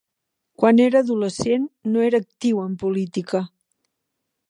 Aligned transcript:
Quan 0.61 0.81
era 0.85 1.01
adolescent, 1.05 1.69
no 1.97 2.07
era 2.07 2.23
actiu 2.25 2.65
en 2.65 2.77
política. 2.87 3.45